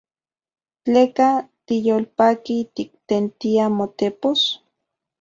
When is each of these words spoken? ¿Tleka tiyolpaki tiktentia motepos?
¿Tleka 0.83 1.29
tiyolpaki 1.65 2.57
tiktentia 2.75 3.65
motepos? 3.77 4.39